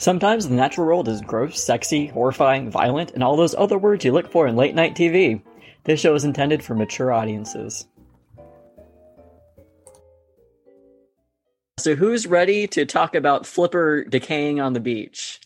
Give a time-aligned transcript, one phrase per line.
[0.00, 4.12] Sometimes the natural world is gross, sexy, horrifying, violent, and all those other words you
[4.12, 5.42] look for in late night TV.
[5.84, 7.86] This show is intended for mature audiences.
[11.78, 15.38] So, who's ready to talk about Flipper decaying on the beach?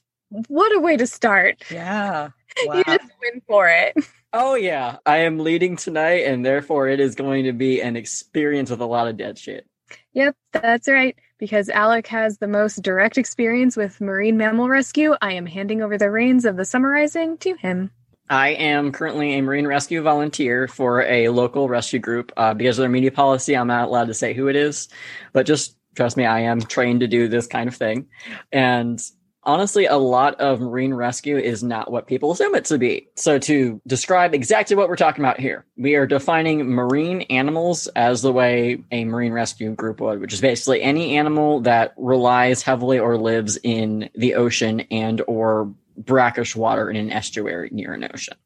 [0.46, 1.64] What a way to start.
[1.68, 2.28] Yeah.
[2.66, 2.74] Wow.
[2.76, 3.96] You just win for it.
[4.32, 4.98] Oh, yeah.
[5.04, 8.86] I am leading tonight, and therefore it is going to be an experience with a
[8.86, 9.66] lot of dead shit.
[10.12, 11.16] Yep, that's right.
[11.38, 15.98] Because Alec has the most direct experience with marine mammal rescue, I am handing over
[15.98, 17.90] the reins of the summarizing to him.
[18.30, 22.32] I am currently a marine rescue volunteer for a local rescue group.
[22.36, 24.88] Uh, because of their media policy, I'm not allowed to say who it is,
[25.32, 28.06] but just trust me, I am trained to do this kind of thing.
[28.50, 29.00] And
[29.46, 33.08] honestly, a lot of marine rescue is not what people assume it to be.
[33.16, 38.22] So, to describe exactly what we're talking about here, we are defining marine animals as
[38.22, 42.98] the way a marine rescue group would, which is basically any animal that relies heavily
[42.98, 48.36] or lives in the ocean and or brackish water in an estuary near an ocean.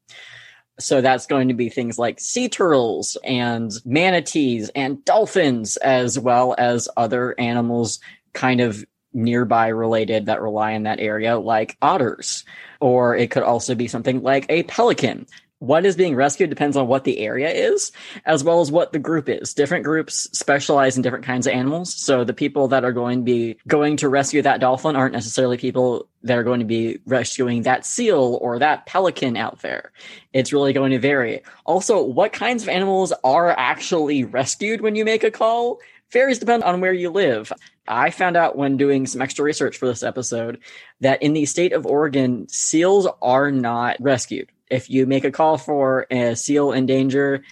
[0.80, 6.54] So that's going to be things like sea turtles and manatees and dolphins, as well
[6.56, 7.98] as other animals
[8.32, 8.84] kind of
[9.18, 12.44] nearby related that rely in that area, like otters.
[12.80, 15.26] Or it could also be something like a pelican.
[15.60, 17.90] What is being rescued depends on what the area is,
[18.24, 19.54] as well as what the group is.
[19.54, 21.92] Different groups specialize in different kinds of animals.
[21.92, 25.56] So the people that are going to be going to rescue that dolphin aren't necessarily
[25.56, 29.90] people that are going to be rescuing that seal or that pelican out there.
[30.32, 31.42] It's really going to vary.
[31.64, 35.80] Also, what kinds of animals are actually rescued when you make a call
[36.10, 37.52] varies depending on where you live.
[37.86, 40.58] I found out when doing some extra research for this episode
[41.00, 44.50] that in the state of Oregon, seals are not rescued.
[44.70, 47.42] If you make a call for a seal in danger,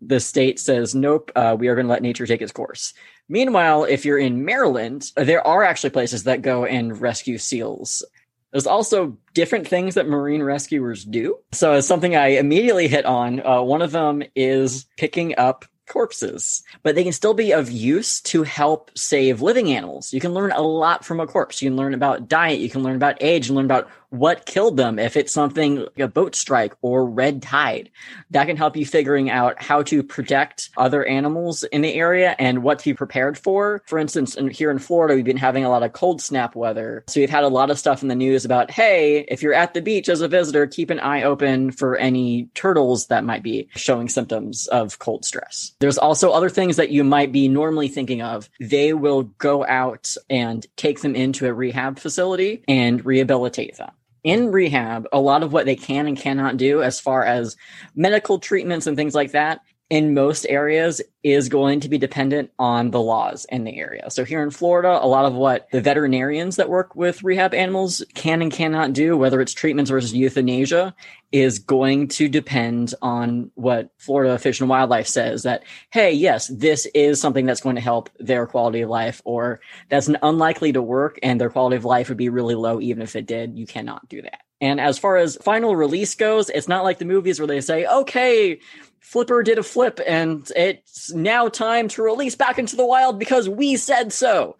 [0.00, 2.94] the state says, nope, uh, we are going to let nature take its course.
[3.28, 8.04] Meanwhile, if you're in Maryland, there are actually places that go and rescue seals.
[8.52, 11.38] There's also different things that marine rescuers do.
[11.52, 13.44] So, it's something I immediately hit on.
[13.44, 18.20] Uh, one of them is picking up corpses, but they can still be of use
[18.22, 20.12] to help save living animals.
[20.12, 21.60] You can learn a lot from a corpse.
[21.62, 22.60] You can learn about diet.
[22.60, 24.98] You can learn about age and learn about what killed them.
[24.98, 27.90] If it's something like a boat strike or red tide,
[28.30, 32.62] that can help you figuring out how to protect other animals in the area and
[32.62, 33.82] what to be prepared for.
[33.86, 37.04] For instance, in, here in Florida, we've been having a lot of cold snap weather.
[37.08, 39.74] So we've had a lot of stuff in the news about, hey, if you're at
[39.74, 43.68] the beach as a visitor, keep an eye open for any turtles that might be
[43.76, 45.72] showing symptoms of cold stress.
[45.80, 48.48] There's also other things that you might be normally thinking of.
[48.60, 53.90] They will go out and take them into a rehab facility and rehabilitate them
[54.24, 57.56] in rehab, a lot of what they can and cannot do as far as
[57.94, 59.60] medical treatments and things like that
[59.90, 64.10] in most areas is going to be dependent on the laws in the area.
[64.10, 68.04] So here in Florida, a lot of what the veterinarians that work with rehab animals
[68.14, 70.94] can and cannot do, whether it's treatments versus euthanasia,
[71.32, 76.86] is going to depend on what Florida Fish and Wildlife says that, hey, yes, this
[76.94, 81.18] is something that's going to help their quality of life, or that's unlikely to work
[81.22, 83.58] and their quality of life would be really low even if it did.
[83.58, 84.40] You cannot do that.
[84.60, 87.86] And as far as final release goes, it's not like the movies where they say,
[87.86, 88.58] okay,
[89.08, 93.48] Flipper did a flip and it's now time to release back into the wild because
[93.48, 94.58] we said so.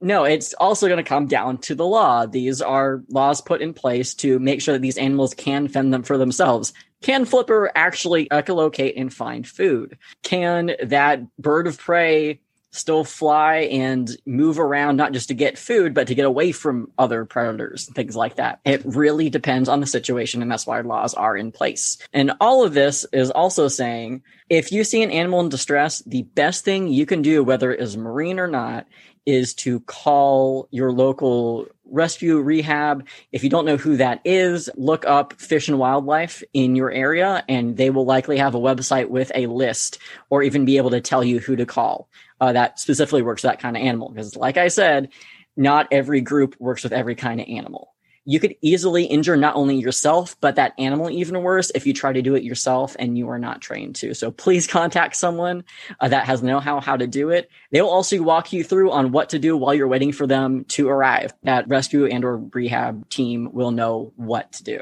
[0.00, 2.26] No, it's also going to come down to the law.
[2.26, 6.02] These are laws put in place to make sure that these animals can fend them
[6.02, 6.72] for themselves.
[7.02, 9.96] Can Flipper actually echolocate and find food?
[10.24, 12.40] Can that bird of prey
[12.74, 16.90] still fly and move around, not just to get food, but to get away from
[16.98, 18.60] other predators and things like that.
[18.64, 21.98] It really depends on the situation, and that's why laws are in place.
[22.12, 26.22] And all of this is also saying if you see an animal in distress, the
[26.22, 28.86] best thing you can do, whether it is marine or not,
[29.24, 33.06] is to call your local rescue rehab.
[33.32, 37.44] If you don't know who that is, look up fish and wildlife in your area
[37.48, 39.98] and they will likely have a website with a list
[40.30, 42.08] or even be able to tell you who to call
[42.40, 44.10] uh, that specifically works that kind of animal.
[44.10, 45.10] Because, like I said,
[45.56, 47.93] not every group works with every kind of animal.
[48.26, 52.12] You could easily injure not only yourself, but that animal even worse if you try
[52.12, 54.14] to do it yourself and you are not trained to.
[54.14, 55.64] So please contact someone
[56.00, 57.50] uh, that has know-how how to do it.
[57.70, 60.64] They will also walk you through on what to do while you're waiting for them
[60.68, 61.34] to arrive.
[61.42, 64.80] That rescue and or rehab team will know what to do.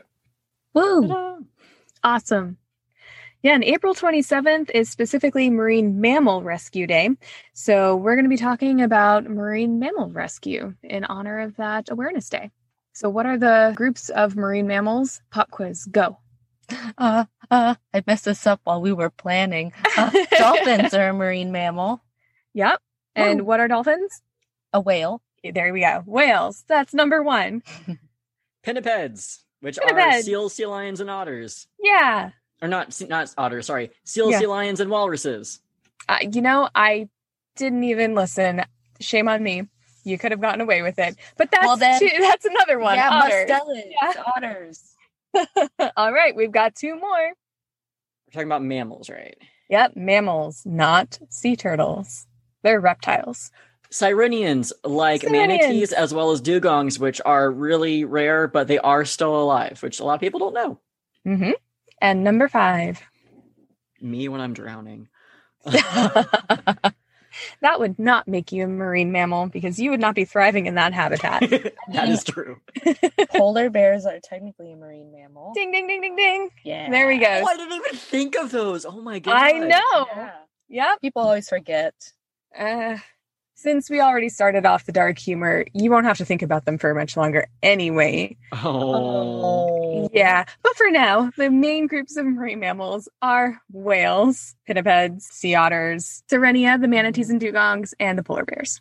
[0.74, 1.08] Woo!
[1.08, 1.36] Ta-da.
[2.04, 2.56] Awesome.
[3.42, 7.10] Yeah, and April 27th is specifically Marine Mammal Rescue Day.
[7.54, 12.28] So we're going to be talking about marine mammal rescue in honor of that Awareness
[12.28, 12.52] Day.
[12.92, 15.20] So, what are the groups of marine mammals?
[15.30, 16.18] Pop quiz, go.
[16.96, 19.72] Uh, uh, I messed this up while we were planning.
[19.96, 22.02] Uh, dolphins are a marine mammal.
[22.54, 22.80] Yep.
[23.14, 24.22] And what are dolphins?
[24.72, 25.20] A whale.
[25.44, 26.02] There we go.
[26.06, 26.64] Whales.
[26.68, 27.62] That's number one.
[28.64, 31.66] Pinnipeds, which are seals, sea lions, and otters.
[31.82, 32.30] Yeah.
[32.62, 33.66] Or not, se- not otters.
[33.66, 34.38] Sorry, seals, Yeah.
[34.40, 35.60] sea lions, and walruses.
[36.08, 37.08] Uh, you know, I
[37.56, 38.62] didn't even listen.
[39.00, 39.64] Shame on me.
[40.04, 41.16] You could have gotten away with it.
[41.36, 42.96] But that's Well, then- two, that's another one.
[42.96, 43.50] yeah, Otters.
[43.50, 44.22] mustelid, Yeah.
[44.36, 44.94] otters.
[45.96, 47.18] All right, we've got two more.
[47.28, 49.36] We're talking about mammals, right?
[49.70, 52.26] Yep, mammals, not sea turtles.
[52.62, 53.50] They're reptiles.
[53.90, 55.30] Sirenians, like Sirenians.
[55.32, 60.00] manatees as well as dugongs, which are really rare, but they are still alive, which
[60.00, 60.80] a lot of people don't know.
[61.24, 61.50] hmm
[62.00, 63.00] And number five.
[64.00, 65.08] Me when I'm drowning.
[67.60, 70.74] That would not make you a marine mammal because you would not be thriving in
[70.76, 71.40] that habitat.
[71.92, 72.60] that is true.
[73.34, 75.52] Polar bears are technically a marine mammal.
[75.54, 76.50] ding, ding, ding, ding, ding.
[76.64, 76.90] Yeah.
[76.90, 77.26] There we go.
[77.42, 78.84] Oh, I didn't even think of those.
[78.84, 79.34] Oh my god.
[79.34, 80.06] I know.
[80.14, 80.30] Yeah.
[80.68, 81.00] Yep.
[81.00, 81.94] People always forget.
[82.56, 82.96] Uh,
[83.62, 86.78] since we already started off the dark humor, you won't have to think about them
[86.78, 88.36] for much longer anyway.
[88.52, 90.10] Oh.
[90.12, 90.44] Yeah.
[90.62, 96.76] But for now, the main groups of marine mammals are whales, pinnipeds, sea otters, sirenia,
[96.78, 98.80] the manatees and dugongs, and the polar bears.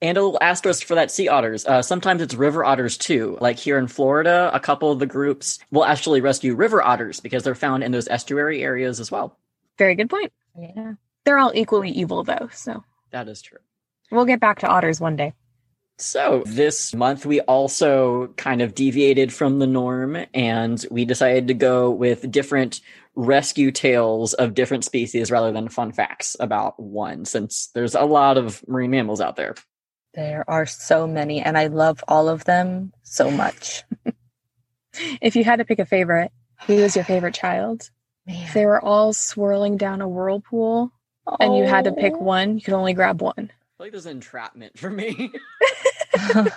[0.00, 1.66] And a little asterisk for that sea otters.
[1.66, 3.36] Uh, sometimes it's river otters too.
[3.40, 7.42] Like here in Florida, a couple of the groups will actually rescue river otters because
[7.42, 9.36] they're found in those estuary areas as well.
[9.78, 10.32] Very good point.
[10.56, 10.94] Yeah.
[11.24, 12.48] They're all equally evil, though.
[12.52, 13.58] So That is true.
[14.12, 15.32] We'll get back to otters one day.
[15.98, 21.54] So this month we also kind of deviated from the norm and we decided to
[21.54, 22.80] go with different
[23.14, 28.38] rescue tales of different species rather than fun facts about one since there's a lot
[28.38, 29.54] of marine mammals out there.
[30.14, 33.82] There are so many, and I love all of them so much.
[35.22, 36.32] If you had to pick a favorite,
[36.66, 37.88] who was your favorite child?
[38.26, 38.42] Man.
[38.44, 40.92] If they were all swirling down a whirlpool
[41.40, 42.18] and you had to pick Oh.
[42.18, 43.50] one, you could only grab one.
[43.82, 45.32] I feel like there's entrapment for me.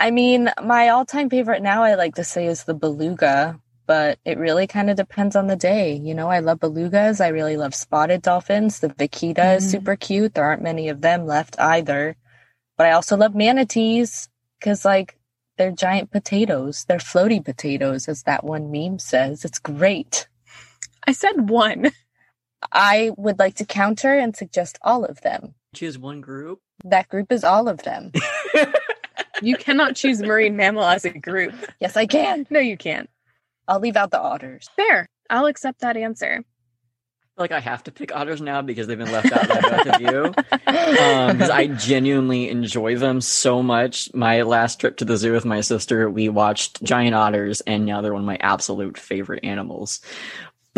[0.00, 4.38] I mean, my all-time favorite now I like to say is the beluga, but it
[4.38, 5.92] really kind of depends on the day.
[5.92, 7.22] You know, I love belugas.
[7.22, 8.80] I really love spotted dolphins.
[8.80, 9.70] The vaquita is Mhm.
[9.70, 10.32] super cute.
[10.32, 12.16] There aren't many of them left either.
[12.78, 15.18] But I also love manatees because, like,
[15.58, 16.86] they're giant potatoes.
[16.88, 19.44] They're floaty potatoes, as that one meme says.
[19.44, 20.26] It's great.
[21.06, 21.90] I said one.
[22.72, 25.54] I would like to counter and suggest all of them.
[25.74, 26.60] Choose one group.
[26.84, 28.12] That group is all of them.
[29.40, 31.54] You cannot choose marine mammal as a group.
[31.78, 32.44] yes, I can.
[32.50, 33.08] No, you can't.
[33.68, 34.68] I'll leave out the otters.
[34.74, 35.08] Fair.
[35.30, 36.42] I'll accept that answer.
[37.36, 40.00] like I have to pick otters now because they've been left out by both of
[40.00, 40.34] you.
[40.68, 44.12] Um, because I genuinely enjoy them so much.
[44.12, 48.00] My last trip to the zoo with my sister, we watched giant otters, and now
[48.00, 50.00] they're one of my absolute favorite animals.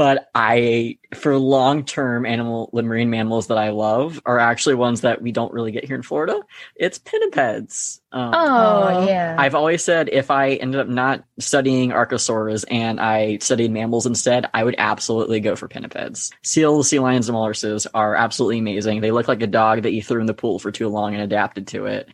[0.00, 5.20] But I, for long term animal, marine mammals that I love are actually ones that
[5.20, 6.40] we don't really get here in Florida.
[6.74, 8.00] It's pinnipeds.
[8.10, 9.36] Um, Oh, yeah.
[9.38, 14.48] I've always said if I ended up not studying archosaurs and I studied mammals instead,
[14.54, 16.32] I would absolutely go for pinnipeds.
[16.42, 19.02] Seals, sea lions, and walruses are absolutely amazing.
[19.02, 21.22] They look like a dog that you threw in the pool for too long and
[21.22, 22.08] adapted to it.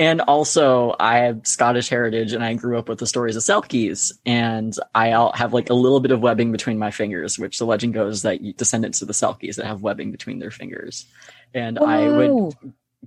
[0.01, 4.13] and also, I have Scottish heritage and I grew up with the stories of Selkies.
[4.25, 7.93] And I have like a little bit of webbing between my fingers, which the legend
[7.93, 11.05] goes that descendants of the Selkies that have webbing between their fingers.
[11.53, 12.55] And I would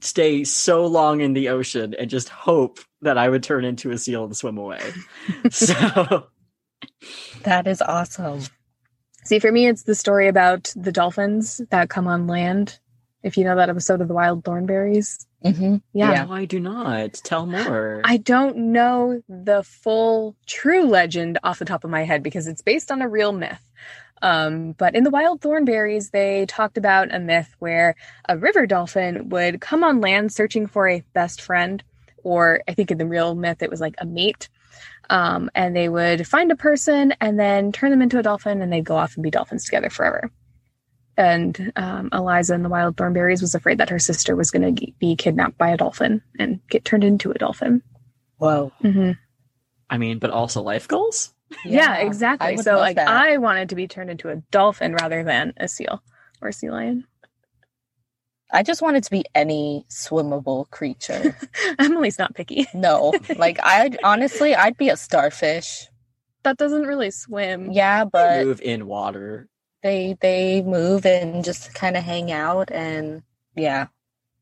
[0.02, 3.98] stay so long in the ocean and just hope that I would turn into a
[3.98, 4.82] seal and swim away.
[5.50, 6.28] so
[7.42, 8.42] That is awesome.
[9.24, 12.78] See, for me, it's the story about the dolphins that come on land.
[13.24, 15.26] If you know that episode of the Wild Thornberrys.
[15.46, 16.24] Hmm Yeah.
[16.24, 17.14] no, I do not.
[17.16, 18.02] Tell more.
[18.04, 22.62] I don't know the full true legend off the top of my head because it's
[22.62, 23.62] based on a real myth.
[24.22, 27.96] Um, but in the Wild Thornberrys, they talked about a myth where
[28.30, 31.84] a river dolphin would come on land searching for a best friend,
[32.24, 34.48] or I think in the real myth, it was like a mate.
[35.10, 38.72] Um, and they would find a person and then turn them into a dolphin, and
[38.72, 40.32] they'd go off and be dolphins together forever.
[41.16, 44.92] And um, Eliza in the Wild Thornberrys was afraid that her sister was going to
[45.00, 47.82] be kidnapped by a dolphin and get turned into a dolphin.
[48.38, 48.72] Whoa.
[48.82, 49.12] hmm
[49.90, 51.34] I mean, but also life goals?
[51.64, 52.58] Yeah, I exactly.
[52.58, 53.08] So, like, that.
[53.08, 56.02] I wanted to be turned into a dolphin rather than a seal
[56.42, 57.06] or a sea lion.
[58.52, 61.36] I just wanted to be any swimmable creature.
[61.80, 62.68] Emily's not picky.
[62.74, 65.88] no, like I'd honestly, I'd be a starfish.
[66.44, 67.72] That doesn't really swim.
[67.72, 69.48] Yeah, but Move in water.
[69.84, 73.24] They they move and just kind of hang out, and
[73.56, 73.88] yeah,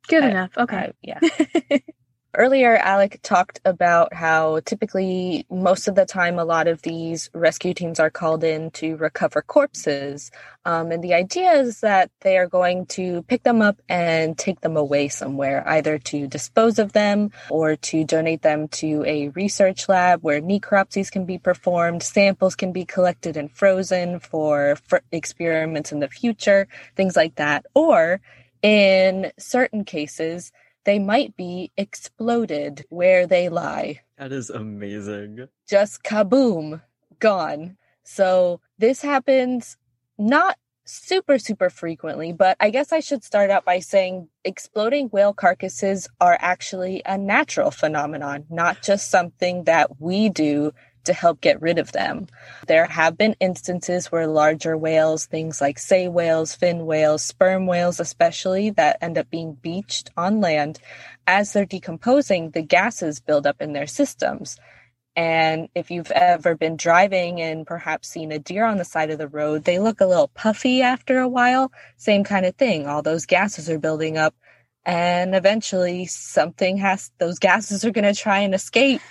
[0.07, 0.51] Good I- enough.
[0.57, 0.77] Okay.
[0.77, 1.19] I- yeah.
[2.33, 7.73] Earlier, Alec talked about how typically, most of the time, a lot of these rescue
[7.73, 10.31] teams are called in to recover corpses.
[10.63, 14.61] Um, and the idea is that they are going to pick them up and take
[14.61, 19.89] them away somewhere, either to dispose of them or to donate them to a research
[19.89, 25.91] lab where necropsies can be performed, samples can be collected and frozen for, for experiments
[25.91, 27.65] in the future, things like that.
[27.73, 28.21] Or
[28.61, 34.01] in certain cases, they might be exploded where they lie.
[34.17, 35.47] That is amazing.
[35.67, 36.81] Just kaboom,
[37.19, 37.77] gone.
[38.03, 39.77] So this happens
[40.17, 45.33] not super, super frequently, but I guess I should start out by saying exploding whale
[45.33, 50.73] carcasses are actually a natural phenomenon, not just something that we do
[51.05, 52.27] to help get rid of them.
[52.67, 57.99] There have been instances where larger whales, things like sei whales, fin whales, sperm whales
[57.99, 60.79] especially, that end up being beached on land,
[61.27, 64.57] as they're decomposing, the gases build up in their systems.
[65.15, 69.17] And if you've ever been driving and perhaps seen a deer on the side of
[69.17, 71.71] the road, they look a little puffy after a while.
[71.97, 72.87] Same kind of thing.
[72.87, 74.33] All those gases are building up.
[74.85, 79.01] And eventually something has, those gases are going to try and escape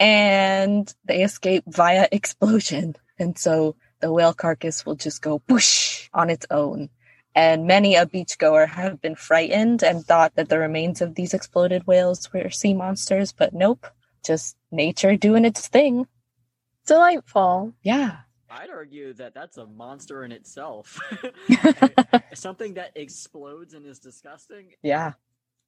[0.00, 2.96] and they escape via explosion.
[3.18, 6.88] And so the whale carcass will just go whoosh on its own.
[7.34, 11.86] And many a beachgoer have been frightened and thought that the remains of these exploded
[11.86, 13.86] whales were sea monsters, but nope,
[14.24, 16.08] just nature doing its thing.
[16.86, 17.74] Delightful.
[17.82, 18.16] Yeah.
[18.50, 20.98] I'd argue that that's a monster in itself.
[22.34, 24.72] Something that explodes and is disgusting.
[24.82, 25.12] Yeah.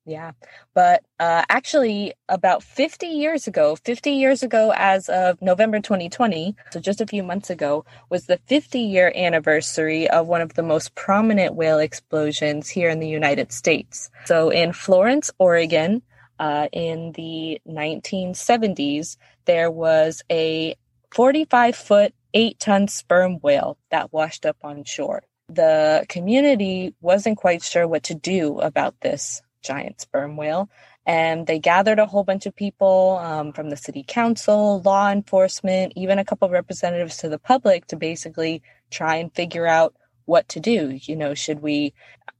[0.04, 0.32] Yeah.
[0.75, 6.80] But uh, actually, about 50 years ago, 50 years ago, as of November 2020, so
[6.80, 10.94] just a few months ago, was the 50 year anniversary of one of the most
[10.97, 14.11] prominent whale explosions here in the United States.
[14.25, 16.02] So in Florence, Oregon,
[16.40, 20.75] uh, in the 1970s, there was a
[21.12, 25.23] 45 foot, eight ton sperm whale that washed up on shore.
[25.49, 30.69] The community wasn't quite sure what to do about this giant sperm whale.
[31.04, 35.95] And they gathered a whole bunch of people um, from the city council, law enforcement,
[35.97, 39.95] even a couple of representatives to the public to basically try and figure out
[40.26, 40.99] what to do.
[41.02, 41.92] You know, should we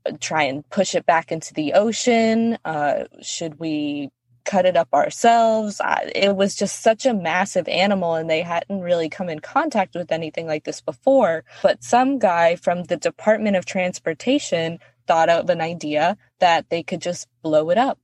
[0.07, 2.59] uh, try and push it back into the ocean?
[2.65, 4.11] Uh, should we
[4.45, 5.81] cut it up ourselves?
[6.15, 10.13] it was just such a massive animal, and they hadn't really come in contact with
[10.13, 11.45] anything like this before.
[11.63, 17.01] But some guy from the Department of Transportation thought of an idea that they could
[17.01, 17.99] just blow it up.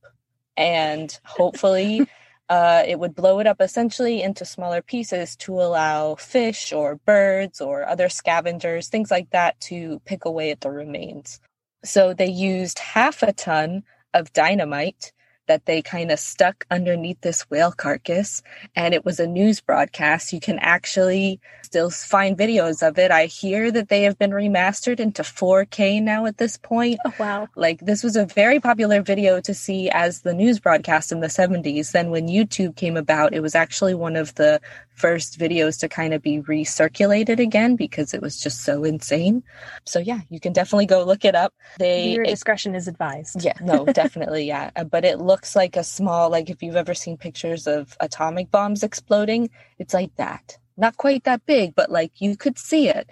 [0.57, 2.07] And hopefully
[2.49, 7.61] uh, it would blow it up essentially into smaller pieces to allow fish or birds
[7.61, 11.39] or other scavengers things like that to pick away at the remains.
[11.83, 15.13] So they used half a ton of dynamite
[15.49, 18.43] that they kind of stuck underneath this whale carcass
[18.75, 23.25] and it was a news broadcast you can actually still find videos of it i
[23.25, 27.79] hear that they have been remastered into 4k now at this point oh wow like
[27.79, 31.93] this was a very popular video to see as the news broadcast in the 70s
[31.93, 34.61] then when youtube came about it was actually one of the
[34.99, 39.41] first videos to kind of be recirculated again because it was just so insane.
[39.85, 41.53] So yeah, you can definitely go look it up.
[41.79, 43.43] They your discretion it, is advised.
[43.43, 44.71] Yeah, no, definitely, yeah.
[44.83, 48.83] But it looks like a small like if you've ever seen pictures of atomic bombs
[48.83, 50.57] exploding, it's like that.
[50.77, 53.09] Not quite that big, but like you could see it.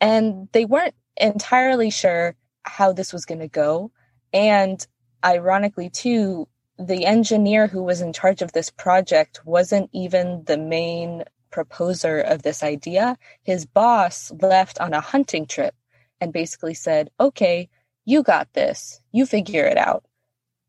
[0.00, 3.90] And they weren't entirely sure how this was going to go.
[4.32, 4.84] And
[5.24, 11.24] ironically too, the engineer who was in charge of this project wasn't even the main
[11.50, 13.16] proposer of this idea.
[13.42, 15.74] His boss left on a hunting trip
[16.20, 17.68] and basically said, okay,
[18.04, 20.04] you got this, you figure it out.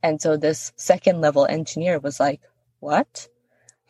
[0.06, 2.40] And so this second level engineer was like,
[2.80, 3.28] what?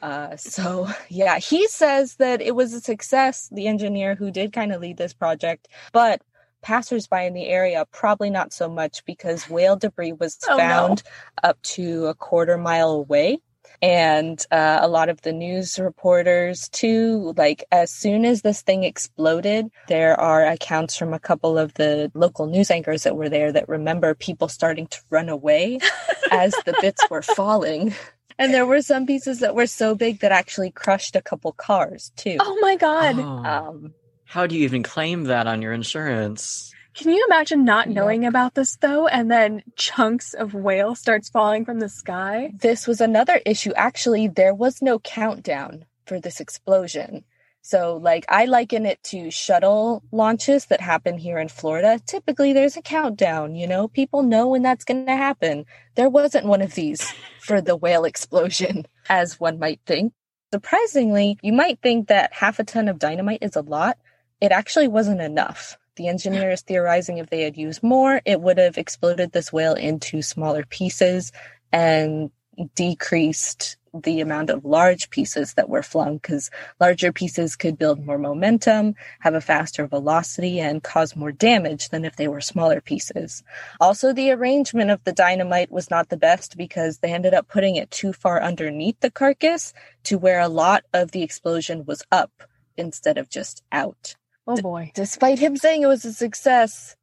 [0.02, 4.72] Uh, so yeah, he says that it was a success, the engineer who did kind
[4.72, 6.22] of lead this project, but
[6.62, 11.04] passersby in the area, probably not so much because whale debris was oh, found
[11.44, 11.50] no.
[11.50, 13.40] up to a quarter mile away.
[13.86, 18.84] And uh, a lot of the news reporters, too, like as soon as this thing
[18.84, 23.52] exploded, there are accounts from a couple of the local news anchors that were there
[23.52, 25.78] that remember people starting to run away
[26.32, 27.94] as the bits were falling.
[28.40, 32.12] And there were some pieces that were so big that actually crushed a couple cars,
[32.16, 32.38] too.
[32.40, 33.20] Oh my God.
[33.20, 33.46] Oh.
[33.46, 36.74] Um, how do you even claim that on your insurance?
[36.96, 38.30] Can you imagine not knowing yep.
[38.30, 42.54] about this though, and then chunks of whale starts falling from the sky?
[42.56, 43.74] This was another issue.
[43.76, 47.26] Actually, there was no countdown for this explosion.
[47.62, 52.00] So, like, I liken it to shuttle launches that happen here in Florida.
[52.06, 55.66] Typically, there's a countdown, you know, people know when that's going to happen.
[55.96, 57.12] There wasn't one of these
[57.42, 60.14] for the whale explosion, as one might think.
[60.54, 63.98] Surprisingly, you might think that half a ton of dynamite is a lot.
[64.40, 65.78] It actually wasn't enough.
[65.96, 70.22] The engineers theorizing if they had used more, it would have exploded this whale into
[70.22, 71.32] smaller pieces
[71.72, 72.32] and
[72.76, 76.50] decreased the amount of large pieces that were flung because
[76.80, 82.04] larger pieces could build more momentum, have a faster velocity, and cause more damage than
[82.04, 83.44] if they were smaller pieces.
[83.80, 87.78] Also, the arrangement of the dynamite was not the best because they ended up putting
[87.78, 89.74] it too far underneath the carcass
[90.04, 92.32] to where a lot of the explosion was up
[92.78, 94.16] instead of just out.
[94.48, 94.86] Oh boy.
[94.86, 96.96] D- despite him saying it was a success,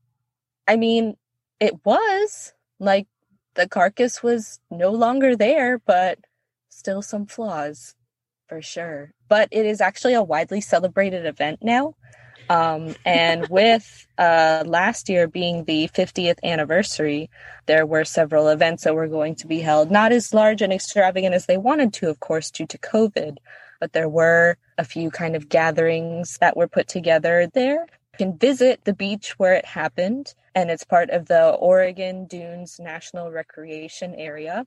[0.66, 1.16] I mean,
[1.60, 2.52] it was.
[2.78, 3.06] Like,
[3.54, 6.18] the carcass was no longer there, but
[6.68, 7.94] still some flaws
[8.48, 9.12] for sure.
[9.28, 11.94] But it is actually a widely celebrated event now.
[12.50, 17.30] Um, and with uh, last year being the 50th anniversary,
[17.66, 21.34] there were several events that were going to be held, not as large and extravagant
[21.34, 23.38] as they wanted to, of course, due to COVID,
[23.80, 27.86] but there were a few kind of gatherings that were put together there.
[28.12, 32.78] You can visit the beach where it happened, and it's part of the Oregon Dunes
[32.78, 34.66] National Recreation Area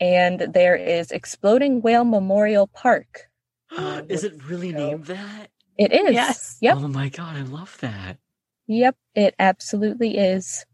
[0.00, 3.28] and there is Exploding Whale Memorial Park.
[3.76, 5.50] Um, is it really named that?
[5.76, 6.14] It is.
[6.14, 6.56] Yes.
[6.62, 6.76] Yep.
[6.78, 8.16] Oh my god, I love that.
[8.66, 8.96] Yep.
[9.14, 10.64] It absolutely is.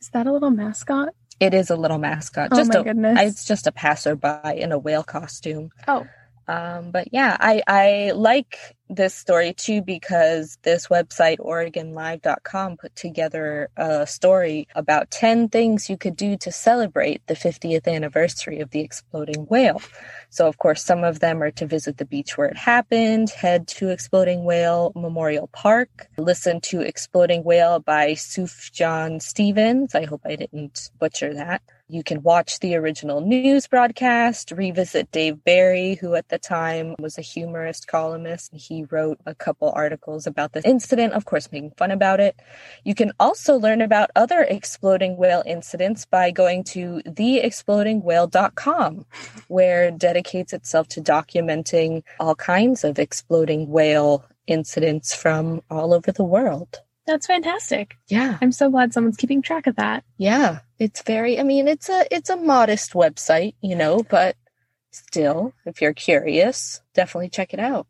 [0.00, 1.08] Is that a little mascot?
[1.40, 2.50] It is a little mascot.
[2.52, 3.18] Oh just my a, goodness.
[3.20, 5.70] It's just a passerby in a whale costume.
[5.88, 6.06] Oh,
[6.48, 13.68] Um, but yeah, I, I like this story too because this website, OregonLive.com, put together
[13.76, 18.80] a story about 10 things you could do to celebrate the 50th anniversary of the
[18.80, 19.82] exploding whale.
[20.30, 23.66] So, of course, some of them are to visit the beach where it happened, head
[23.68, 29.94] to Exploding Whale Memorial Park, listen to Exploding Whale by Sufjan Stevens.
[29.94, 31.62] I hope I didn't butcher that.
[31.88, 37.16] You can watch the original news broadcast, revisit Dave Barry, who at the time was
[37.16, 38.52] a humorist columnist.
[38.52, 42.34] He wrote a couple articles about this incident, of course, making fun about it.
[42.82, 49.06] You can also learn about other exploding whale incidents by going to theexplodingwhale.com,
[49.46, 56.10] where it dedicates itself to documenting all kinds of exploding whale incidents from all over
[56.10, 56.80] the world.
[57.06, 57.96] That's fantastic.
[58.08, 58.38] Yeah.
[58.40, 60.04] I'm so glad someone's keeping track of that.
[60.18, 64.36] Yeah, it's very I mean it's a it's a modest website, you know, but
[64.90, 67.86] still, if you're curious, definitely check it out.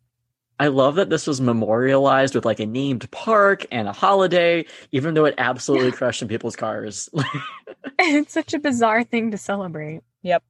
[0.58, 5.14] I love that this was memorialized with like a named park and a holiday, even
[5.14, 7.10] though it absolutely crushed in people's cars.
[7.98, 10.00] it's such a bizarre thing to celebrate.
[10.22, 10.42] Yep.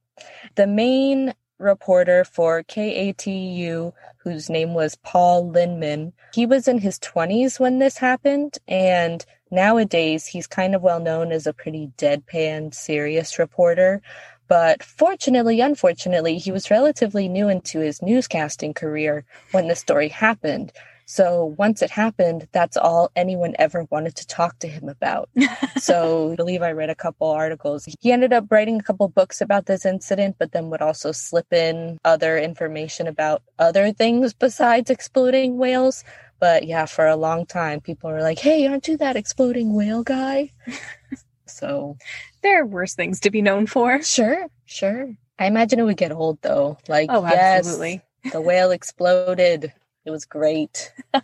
[0.55, 7.59] The main reporter for KATU, whose name was Paul Linnman, he was in his 20s
[7.59, 8.57] when this happened.
[8.67, 14.01] And nowadays, he's kind of well known as a pretty deadpan, serious reporter.
[14.47, 20.71] But fortunately, unfortunately, he was relatively new into his newscasting career when the story happened.
[21.09, 25.29] So once it happened, that's all anyone ever wanted to talk to him about.
[25.77, 27.85] so I believe I read a couple articles.
[28.01, 31.51] He ended up writing a couple books about this incident, but then would also slip
[31.53, 36.03] in other information about other things besides exploding whales.
[36.41, 40.03] But yeah, for a long time, people were like, hey, aren't you that exploding whale
[40.03, 40.51] guy?
[41.47, 41.95] so
[42.43, 44.01] There are worse things to be known for.
[44.03, 45.15] sure, sure.
[45.39, 46.77] I imagine it would get old though.
[46.89, 48.01] Like, Oh, yes, absolutely.
[48.33, 49.71] the whale exploded.
[50.07, 50.93] It was great.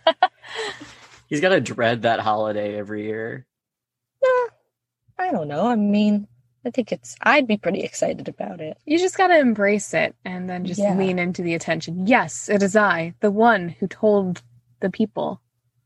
[1.28, 3.46] He's got to dread that holiday every year.
[4.22, 4.48] Nah,
[5.18, 5.66] I don't know.
[5.66, 6.28] I mean,
[6.66, 8.76] I think it's, I'd be pretty excited about it.
[8.84, 10.98] You just got to embrace it and then just Yeah.
[10.98, 12.06] lean into the attention.
[12.06, 14.42] Yes, it is I, the one who told
[14.80, 15.40] the people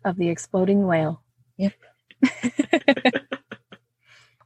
[0.04, 1.22] of the exploding whale.
[1.56, 1.74] Yep.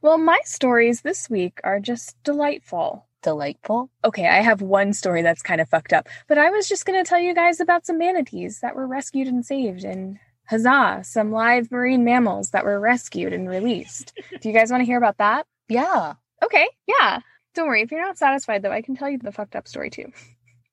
[0.03, 3.07] well, my stories this week are just delightful.
[3.23, 3.89] Delightful.
[4.03, 7.01] Okay, I have one story that's kind of fucked up, but I was just going
[7.01, 11.31] to tell you guys about some manatees that were rescued and saved, and huzzah, some
[11.31, 14.13] live marine mammals that were rescued and released.
[14.41, 15.47] Do you guys want to hear about that?
[15.69, 16.13] Yeah.
[16.43, 17.19] Okay, yeah.
[17.55, 17.81] Don't worry.
[17.81, 20.11] If you're not satisfied, though, I can tell you the fucked up story too.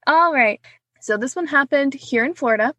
[0.07, 0.61] All right.
[1.01, 2.75] So this one happened here in Florida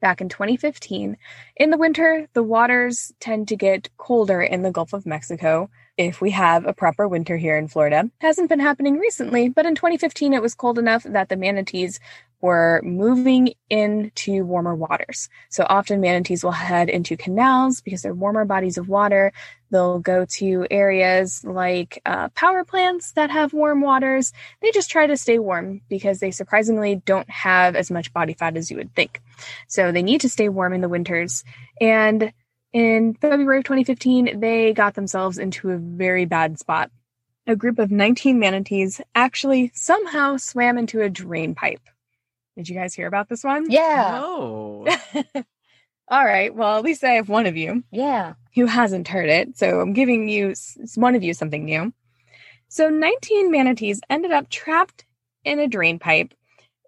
[0.00, 1.16] back in 2015.
[1.56, 5.68] In the winter, the waters tend to get colder in the Gulf of Mexico.
[6.00, 8.10] If we have a proper winter here in Florida.
[8.20, 12.00] Hasn't been happening recently, but in 2015 it was cold enough that the manatees
[12.40, 15.28] were moving into warmer waters.
[15.50, 19.34] So often manatees will head into canals because they're warmer bodies of water.
[19.70, 24.32] They'll go to areas like uh, power plants that have warm waters.
[24.62, 28.56] They just try to stay warm because they surprisingly don't have as much body fat
[28.56, 29.20] as you would think.
[29.68, 31.44] So they need to stay warm in the winters.
[31.78, 32.32] And
[32.72, 36.90] in February of 2015, they got themselves into a very bad spot.
[37.46, 41.80] A group of 19 manatees actually somehow swam into a drain pipe.
[42.56, 43.70] Did you guys hear about this one?
[43.70, 44.18] Yeah.
[44.20, 44.86] No.
[46.08, 46.54] All right.
[46.54, 48.34] Well, at least I have one of you Yeah.
[48.54, 49.56] who hasn't heard it.
[49.56, 50.54] So I'm giving you
[50.96, 51.92] one of you something new.
[52.68, 55.04] So 19 manatees ended up trapped
[55.44, 56.34] in a drain pipe.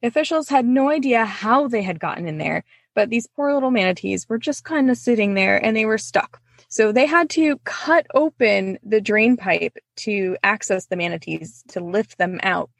[0.02, 4.28] Officials had no idea how they had gotten in there, but these poor little manatees
[4.28, 6.40] were just kind of sitting there and they were stuck.
[6.68, 12.16] So they had to cut open the drain pipe to access the manatees to lift
[12.16, 12.70] them out.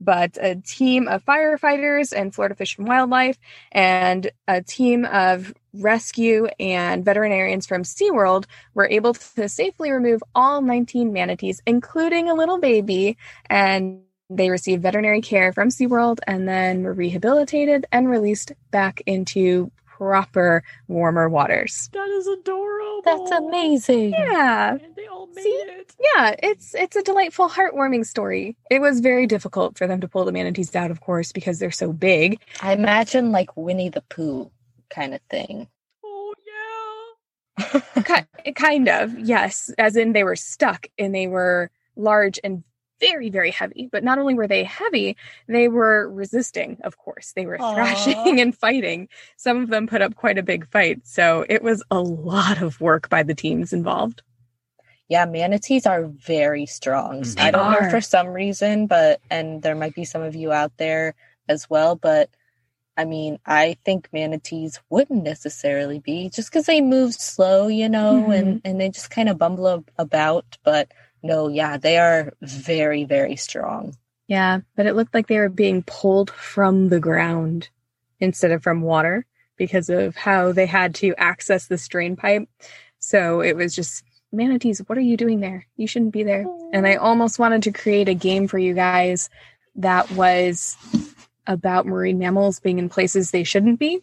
[0.00, 3.38] But a team of firefighters and Florida Fish and Wildlife
[3.72, 10.60] and a team of rescue and veterinarians from SeaWorld were able to safely remove all
[10.60, 13.16] 19 manatees, including a little baby,
[13.48, 19.70] and they received veterinary care from SeaWorld and then were rehabilitated and released back into
[19.86, 21.88] proper warmer waters.
[21.92, 23.02] that is adorable.
[23.04, 24.10] That's amazing.
[24.10, 24.72] Yeah.
[24.72, 25.48] And they all made See?
[25.48, 25.94] it.
[26.14, 28.56] Yeah, it's it's a delightful, heartwarming story.
[28.70, 31.70] It was very difficult for them to pull the manatees out, of course, because they're
[31.70, 32.40] so big.
[32.60, 34.50] I imagine like Winnie the Pooh
[34.90, 35.68] kind of thing.
[36.04, 36.34] Oh
[37.62, 37.80] yeah.
[38.02, 39.70] Ki- kind of, yes.
[39.78, 42.62] As in, they were stuck and they were large and
[43.00, 43.88] very, very heavy.
[43.90, 45.16] But not only were they heavy,
[45.48, 47.32] they were resisting, of course.
[47.34, 47.74] They were Aw.
[47.74, 49.08] thrashing and fighting.
[49.36, 51.06] Some of them put up quite a big fight.
[51.06, 54.22] So it was a lot of work by the teams involved.
[55.08, 57.22] Yeah, manatees are very strong.
[57.22, 57.40] Mhm.
[57.40, 60.52] I don't They know for some reason, but and there might be some of you
[60.52, 61.14] out there
[61.48, 62.28] as well, but
[62.96, 68.30] I mean, I think manatees wouldn't necessarily be just because they move slow, you know,
[68.30, 70.58] and and they just kind of bumble ab- about.
[70.64, 70.92] But
[71.26, 73.96] no, yeah, they are very very strong.
[74.28, 77.68] Yeah, but it looked like they were being pulled from the ground
[78.18, 79.24] instead of from water
[79.56, 82.48] because of how they had to access the drain pipe.
[82.98, 85.66] So it was just manatees, what are you doing there?
[85.76, 86.44] You shouldn't be there.
[86.72, 89.30] And I almost wanted to create a game for you guys
[89.76, 90.76] that was
[91.46, 94.00] about marine mammals being in places they shouldn't be.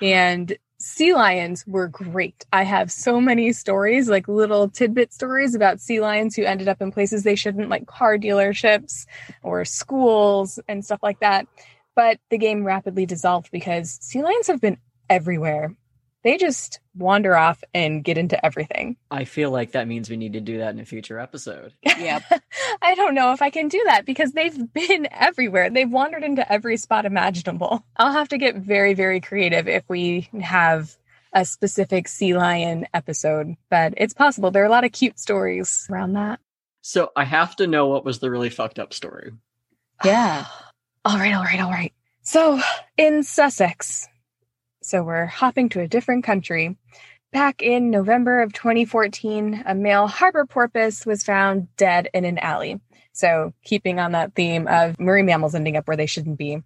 [0.00, 2.46] And sea lions were great.
[2.52, 6.80] I have so many stories, like little tidbit stories about sea lions who ended up
[6.80, 9.06] in places they shouldn't, like car dealerships
[9.42, 11.46] or schools and stuff like that.
[11.94, 14.78] But the game rapidly dissolved because sea lions have been
[15.10, 15.74] everywhere.
[16.22, 18.96] They just wander off and get into everything.
[19.10, 21.74] I feel like that means we need to do that in a future episode.
[22.00, 22.22] Yep.
[22.80, 25.68] I don't know if I can do that because they've been everywhere.
[25.68, 27.84] They've wandered into every spot imaginable.
[27.96, 30.96] I'll have to get very, very creative if we have
[31.34, 34.50] a specific sea lion episode, but it's possible.
[34.50, 36.40] There are a lot of cute stories around that.
[36.82, 39.32] So I have to know what was the really fucked up story.
[40.04, 40.46] Yeah.
[41.04, 41.94] All right, all right, all right.
[42.20, 42.60] So
[42.98, 44.06] in Sussex,
[44.82, 46.76] so we're hopping to a different country.
[47.32, 52.80] Back in November of 2014, a male harbor porpoise was found dead in an alley.
[53.12, 56.62] So keeping on that theme of marine mammals ending up where they shouldn't be.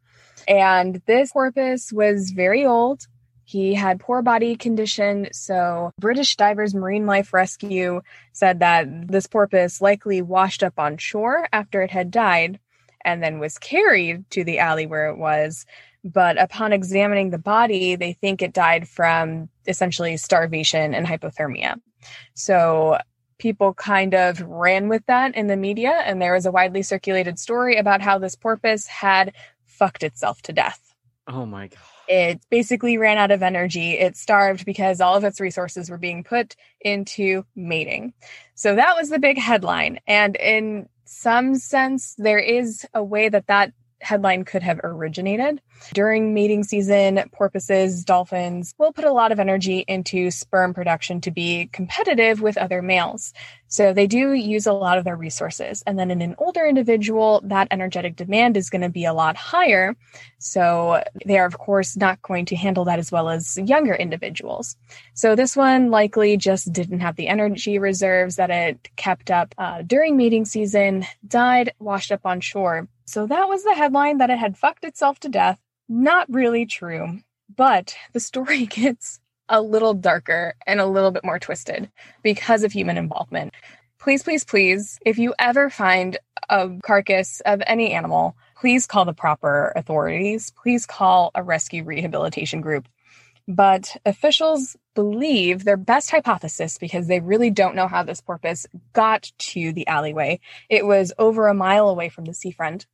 [0.49, 3.07] And this porpoise was very old.
[3.45, 5.29] He had poor body condition.
[5.33, 8.01] So British Divers Marine Life Rescue
[8.33, 12.59] said that this porpoise likely washed up on shore after it had died
[13.05, 15.67] and then was carried to the alley where it was.
[16.05, 21.81] But upon examining the body, they think it died from essentially starvation and hypothermia.
[22.35, 22.99] So
[23.39, 27.39] people kind of ran with that in the media, and there was a widely circulated
[27.39, 29.33] story about how this porpoise had
[29.65, 30.95] fucked itself to death.
[31.27, 31.79] Oh my god.
[32.07, 33.93] It basically ran out of energy.
[33.93, 38.13] It starved because all of its resources were being put into mating.
[38.55, 40.01] So that was the big headline.
[40.07, 43.73] And in some sense, there is a way that that
[44.05, 45.61] headline could have originated.
[45.93, 51.31] During mating season, porpoises, dolphins will put a lot of energy into sperm production to
[51.31, 53.33] be competitive with other males.
[53.75, 55.83] So they do use a lot of their resources.
[55.85, 59.37] And then in an older individual, that energetic demand is going to be a lot
[59.37, 59.97] higher.
[60.39, 64.77] So they are, of course, not going to handle that as well as younger individuals.
[65.15, 69.83] So this one likely just didn't have the energy reserves that it kept up uh,
[69.83, 72.87] during mating season, died, washed up on shore.
[73.07, 75.59] So that was the headline that it had fucked itself to death.
[75.89, 77.19] Not really true,
[77.57, 81.91] but the story gets a little darker and a little bit more twisted
[82.23, 83.53] because of human involvement.
[84.05, 86.19] please, please, please, if you ever find
[86.51, 90.53] a carcass of any animal, please call the proper authorities.
[90.63, 92.87] Please call a rescue rehabilitation group.
[93.49, 99.31] But officials believe their best hypothesis, because they really don't know how this porpoise got
[99.39, 102.87] to the alleyway, it was over a mile away from the seafront.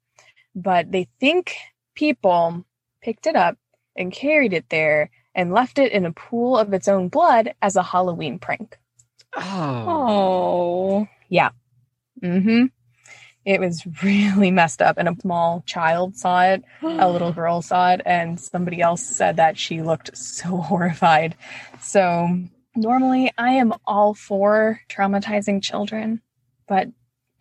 [0.54, 1.56] But they think
[1.94, 2.64] people
[3.02, 3.58] picked it up
[3.96, 7.76] and carried it there and left it in a pool of its own blood as
[7.76, 8.78] a Halloween prank.
[9.36, 9.84] Oh.
[9.88, 11.08] Oh.
[11.28, 11.50] Yeah.
[12.22, 12.66] Mm-hmm.
[13.44, 16.62] It was really messed up, and a small child saw it.
[16.82, 21.36] A little girl saw it, and somebody else said that she looked so horrified.
[21.80, 22.28] So,
[22.76, 26.20] normally, I am all for traumatizing children,
[26.68, 26.88] but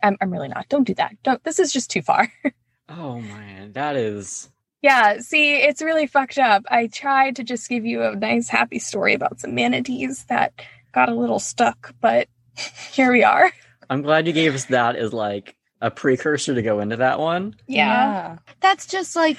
[0.02, 0.68] I'm, I'm really not.
[0.68, 1.22] Don't do that.
[1.22, 1.42] Don't.
[1.44, 2.32] This is just too far.
[2.92, 4.48] Oh man, that is
[4.82, 5.18] yeah.
[5.20, 6.64] See, it's really fucked up.
[6.70, 10.52] I tried to just give you a nice, happy story about some manatees that
[10.92, 12.28] got a little stuck, but
[12.92, 13.52] here we are.
[13.88, 17.56] I'm glad you gave us that as like a precursor to go into that one.
[17.66, 18.38] Yeah.
[18.60, 19.38] That's just like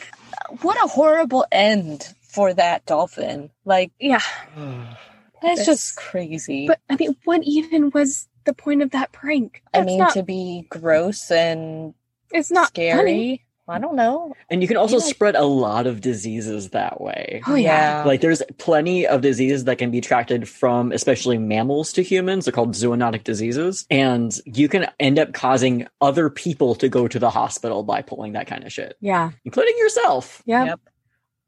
[0.61, 3.49] what a horrible end for that dolphin.
[3.65, 4.21] Like Yeah.
[5.41, 6.67] that's This- just crazy.
[6.67, 9.61] But I mean, what even was the point of that prank?
[9.73, 11.93] I mean not, to be gross and
[12.31, 12.97] it's not scary.
[12.97, 13.45] funny.
[13.67, 14.33] I don't know.
[14.49, 15.03] And you can also Yeah.
[15.03, 17.41] spread a lot of diseases that way.
[17.47, 18.03] Oh yeah.
[18.05, 22.45] Like there's plenty of diseases that can be attracted from especially mammals to humans.
[22.45, 23.85] They're called zoonotic diseases.
[23.89, 28.33] And you can end up causing other people to go to the hospital by pulling
[28.33, 29.31] that kind of shit, Yeah.
[29.45, 30.41] including yourself.
[30.45, 30.65] Yeah.
[30.65, 30.79] Yep.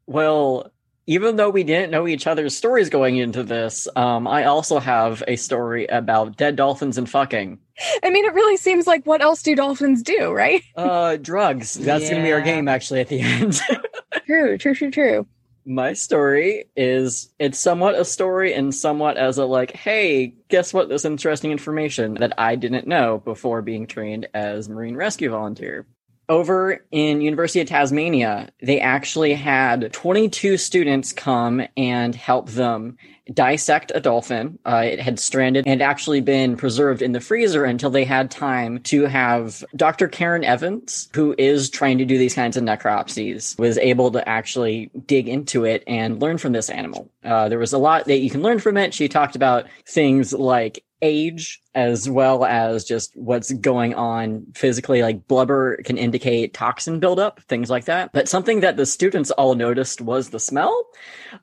[0.06, 0.70] Well,
[1.06, 5.22] even though we didn't know each other's stories going into this, um, I also have
[5.28, 7.58] a story about dead dolphins and fucking.
[8.02, 10.62] I mean, it really seems like what else do dolphins do, right?
[10.76, 11.74] Uh, drugs.
[11.74, 13.60] That's going to be our game actually at the end.
[14.26, 15.26] True, true, true, true.
[15.66, 20.88] My story is it's somewhat a story and somewhat as a like, hey, guess what?
[20.88, 25.86] This interesting information that I didn't know before being trained as Marine Rescue Volunteer.
[26.28, 32.96] Over in University of Tasmania, they actually had 22 students come and help them
[33.32, 34.58] dissect a dolphin.
[34.66, 38.80] Uh, it had stranded and actually been preserved in the freezer until they had time
[38.82, 40.08] to have Dr.
[40.08, 44.90] Karen Evans, who is trying to do these kinds of necropsies, was able to actually
[45.06, 47.10] dig into it and learn from this animal.
[47.24, 48.92] Uh, there was a lot that you can learn from it.
[48.92, 55.26] She talked about things like age as well as just what's going on physically like
[55.28, 58.12] blubber can indicate toxin buildup things like that.
[58.12, 60.86] But something that the students all noticed was the smell.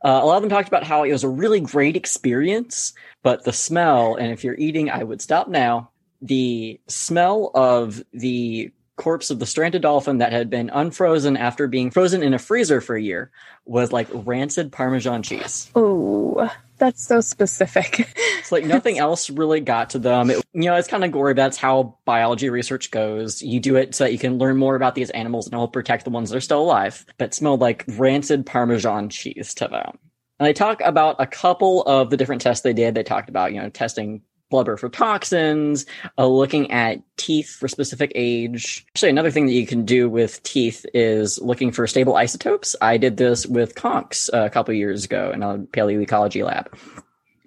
[0.03, 3.43] Uh, a lot of them talked about how it was a really great experience but
[3.43, 9.31] the smell and if you're eating i would stop now the smell of the corpse
[9.31, 12.95] of the stranded dolphin that had been unfrozen after being frozen in a freezer for
[12.95, 13.31] a year
[13.65, 15.71] was like rancid parmesan cheese.
[15.75, 17.99] Oh, that's so specific.
[18.39, 20.31] it's like nothing else really got to them.
[20.31, 21.35] It, you know, it's kind of gory.
[21.35, 23.41] That's how biology research goes.
[23.41, 26.05] You do it so that you can learn more about these animals and help protect
[26.05, 27.05] the ones that are still alive.
[27.19, 29.99] But smelled like rancid Parmesan cheese to them.
[30.39, 32.95] And they talk about a couple of the different tests they did.
[32.95, 35.87] They talked about, you know, testing blubber for toxins,
[36.19, 38.85] uh, looking at teeth for specific age.
[38.89, 42.75] Actually, another thing that you can do with teeth is looking for stable isotopes.
[42.81, 46.77] I did this with conchs a couple years ago in a paleoecology lab.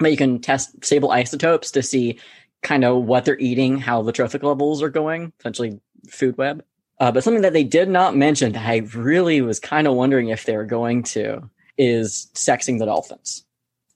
[0.01, 2.19] But you can test stable isotopes to see
[2.63, 6.65] kind of what they're eating, how the trophic levels are going, essentially food web.
[6.99, 10.29] Uh, but something that they did not mention that I really was kind of wondering
[10.29, 13.45] if they were going to is sexing the dolphins.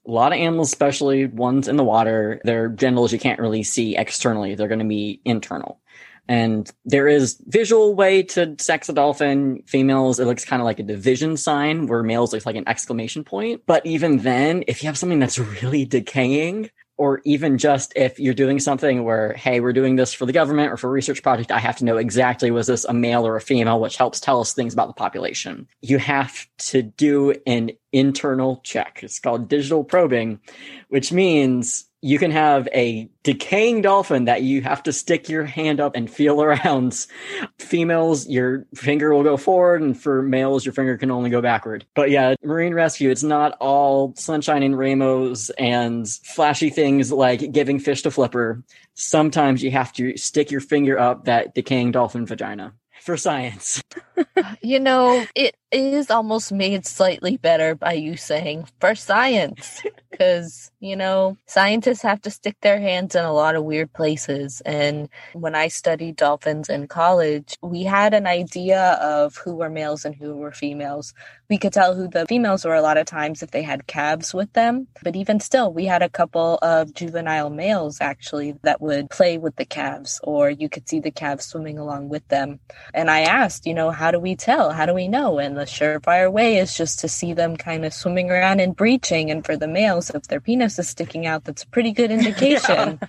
[0.09, 3.95] A lot of animals, especially ones in the water, their genitals you can't really see
[3.95, 4.55] externally.
[4.55, 5.79] They're going to be internal.
[6.27, 9.63] And there is visual way to sex a dolphin.
[9.67, 13.23] Females, it looks kind of like a division sign where males looks like an exclamation
[13.23, 13.63] point.
[13.67, 18.33] But even then, if you have something that's really decaying, or even just if you're
[18.33, 21.49] doing something where, hey, we're doing this for the government or for a research project,
[21.49, 24.41] I have to know exactly was this a male or a female, which helps tell
[24.41, 25.65] us things about the population.
[25.79, 28.99] You have to do an internal check.
[29.01, 30.41] It's called digital probing,
[30.89, 35.79] which means you can have a decaying dolphin that you have to stick your hand
[35.79, 37.05] up and feel around.
[37.57, 41.85] Females, your finger will go forward, and for males, your finger can only go backward.
[41.93, 47.79] But yeah, marine rescue, it's not all sunshine and rainbows and flashy things like giving
[47.79, 48.63] fish to flipper.
[48.93, 53.81] Sometimes you have to stick your finger up that decaying dolphin vagina for science.
[54.61, 59.81] You know, it is almost made slightly better by you saying for science.
[60.11, 64.61] because, you know, scientists have to stick their hands in a lot of weird places.
[64.65, 70.05] And when I studied dolphins in college, we had an idea of who were males
[70.05, 71.13] and who were females.
[71.49, 74.33] We could tell who the females were a lot of times if they had calves
[74.33, 74.87] with them.
[75.03, 79.55] But even still, we had a couple of juvenile males actually that would play with
[79.57, 82.59] the calves, or you could see the calves swimming along with them.
[82.93, 84.71] And I asked, you know, how do we tell?
[84.71, 85.39] How do we know?
[85.39, 89.29] And the surefire way is just to see them kind of swimming around and breaching.
[89.31, 92.99] And for the males, if their penis is sticking out, that's a pretty good indication.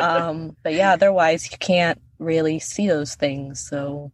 [0.00, 3.60] um, but yeah, otherwise, you can't really see those things.
[3.60, 4.10] So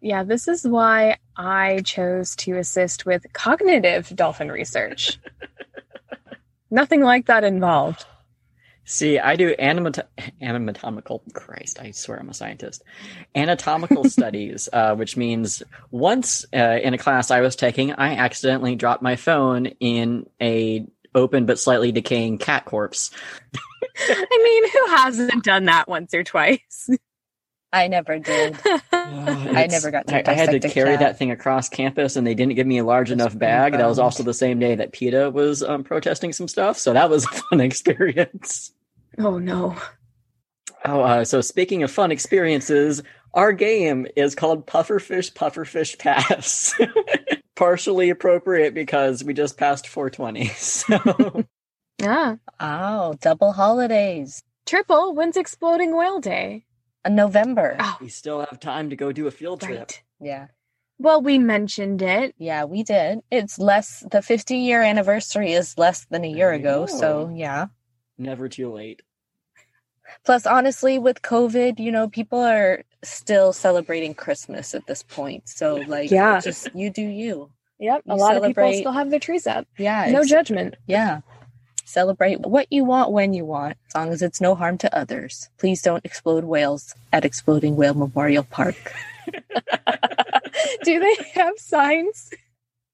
[0.00, 5.18] yeah, this is why I chose to assist with cognitive dolphin research.
[6.70, 8.04] Nothing like that involved.
[8.88, 10.06] See, I do animat-
[10.40, 11.22] anatomical.
[11.32, 12.84] Christ, I swear I'm a scientist.
[13.34, 18.76] Anatomical studies, uh, which means once uh, in a class I was taking, I accidentally
[18.76, 23.10] dropped my phone in a open but slightly decaying cat corpse.
[23.98, 26.90] I mean, who hasn't done that once or twice?
[27.72, 28.56] I never did.
[28.92, 30.16] I never got to.
[30.16, 31.00] I, I had to carry cat.
[31.00, 33.72] that thing across campus, and they didn't give me a large enough bag.
[33.72, 37.10] That was also the same day that PETA was um, protesting some stuff, so that
[37.10, 38.72] was a fun experience.
[39.18, 39.76] Oh no.
[40.84, 43.02] Oh, uh, so speaking of fun experiences,
[43.34, 46.74] our game is called Pufferfish Pufferfish Pass.
[47.56, 50.48] Partially appropriate because we just passed 420.
[50.56, 51.44] So.
[51.98, 52.36] yeah.
[52.60, 54.42] Oh, double holidays.
[54.66, 55.14] Triple.
[55.14, 56.64] When's Exploding Whale Day?
[57.04, 57.76] In November.
[57.80, 57.96] Oh.
[58.00, 59.78] We still have time to go do a field trip.
[59.78, 60.02] Right.
[60.20, 60.46] Yeah.
[60.98, 62.34] Well, we mentioned it.
[62.38, 63.20] Yeah, we did.
[63.30, 66.86] It's less, the 50 year anniversary is less than a year ago.
[66.86, 67.66] So, yeah.
[68.18, 69.02] Never too late.
[70.24, 75.48] Plus, honestly, with COVID, you know, people are still celebrating Christmas at this point.
[75.48, 77.50] So, like, yeah, just you do you.
[77.78, 78.02] Yep.
[78.06, 79.66] You a lot celebrate, of people still have their trees up.
[79.78, 80.10] Yeah.
[80.10, 80.76] No judgment.
[80.86, 81.20] Yeah.
[81.84, 85.50] Celebrate what you want when you want, as long as it's no harm to others.
[85.58, 88.92] Please don't explode whales at Exploding Whale Memorial Park.
[90.82, 92.30] do they have signs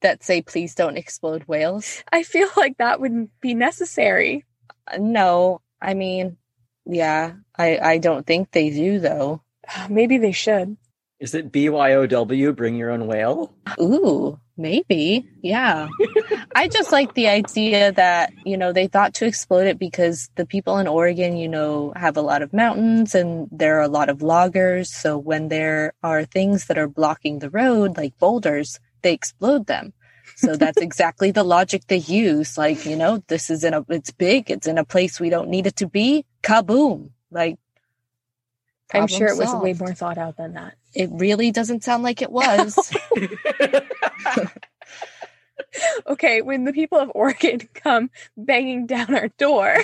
[0.02, 2.02] that say, please don't explode whales?
[2.12, 4.44] I feel like that would be necessary.
[4.86, 5.62] Uh, no.
[5.80, 6.36] I mean,
[6.86, 9.42] yeah, I I don't think they do though.
[9.88, 10.76] Maybe they should.
[11.22, 12.56] Is it BYOW?
[12.56, 13.54] Bring your own whale.
[13.80, 15.24] Ooh, maybe.
[15.40, 15.86] Yeah.
[16.56, 20.44] I just like the idea that you know they thought to explode it because the
[20.44, 24.08] people in Oregon, you know, have a lot of mountains and there are a lot
[24.08, 24.92] of loggers.
[24.92, 29.92] So when there are things that are blocking the road, like boulders, they explode them.
[30.36, 32.58] So that's exactly the logic they use.
[32.58, 35.48] Like, you know, this is in a, it's big, it's in a place we don't
[35.48, 36.24] need it to be.
[36.42, 37.10] Kaboom.
[37.30, 37.58] Like,
[38.94, 40.74] I'm sure it was way more thought out than that.
[40.94, 42.92] It really doesn't sound like it was.
[46.06, 49.78] okay, when the people of Oregon come banging down our door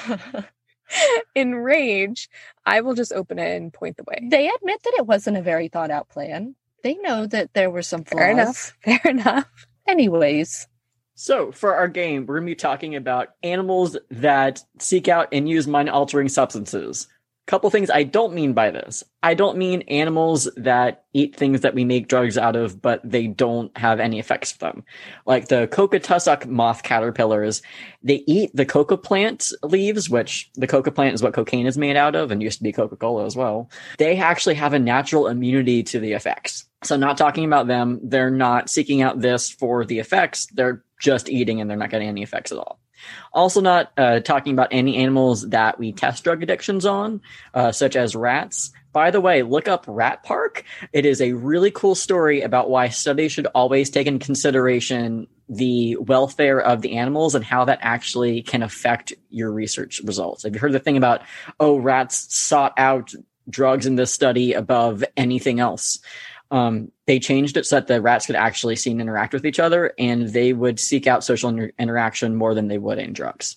[1.34, 2.28] in rage,
[2.66, 4.28] I will just open it and point the way.
[4.30, 6.54] They admit that it wasn't a very thought out plan.
[6.82, 8.20] They know that there were some flaws.
[8.20, 8.76] Fair enough.
[8.82, 9.67] Fair enough.
[9.88, 10.68] Anyways.
[11.14, 15.48] So, for our game, we're going to be talking about animals that seek out and
[15.48, 17.08] use mind altering substances.
[17.10, 19.02] A Couple things I don't mean by this.
[19.22, 23.26] I don't mean animals that eat things that we make drugs out of, but they
[23.26, 24.84] don't have any effects for them.
[25.26, 27.62] Like the coca tussock moth caterpillars,
[28.00, 31.96] they eat the coca plant leaves, which the coca plant is what cocaine is made
[31.96, 33.70] out of and used to be Coca-Cola as well.
[33.96, 36.67] They actually have a natural immunity to the effects.
[36.84, 40.46] So not talking about them, they're not seeking out this for the effects.
[40.46, 42.80] They're just eating and they're not getting any effects at all.
[43.32, 47.20] Also, not uh, talking about any animals that we test drug addictions on,
[47.54, 48.72] uh, such as rats.
[48.92, 50.64] By the way, look up Rat Park.
[50.92, 55.96] It is a really cool story about why studies should always take in consideration the
[55.96, 60.42] welfare of the animals and how that actually can affect your research results.
[60.42, 61.22] Have you heard the thing about,
[61.60, 63.12] oh, rats sought out
[63.48, 66.00] drugs in this study above anything else?
[66.50, 69.60] Um, they changed it so that the rats could actually see and interact with each
[69.60, 73.56] other, and they would seek out social inter- interaction more than they would in drugs.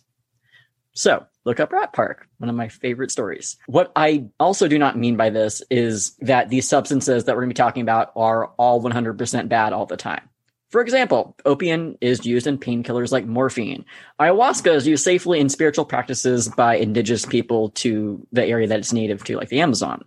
[0.93, 3.57] So, look up Rat Park, one of my favorite stories.
[3.67, 7.49] What I also do not mean by this is that these substances that we're going
[7.49, 10.27] to be talking about are all 100% bad all the time.
[10.69, 13.83] For example, opium is used in painkillers like morphine.
[14.19, 18.93] Ayahuasca is used safely in spiritual practices by indigenous people to the area that it's
[18.93, 20.05] native to, like the Amazon.